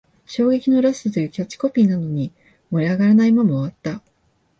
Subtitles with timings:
[0.25, 2.33] 衝撃のラストというキャッチコピーなのに、
[2.71, 4.01] 盛り上がらないまま終わった